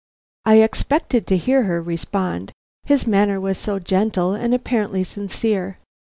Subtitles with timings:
[0.45, 5.77] I expected to hear her respond, his manner was so gentle and apparently sincere.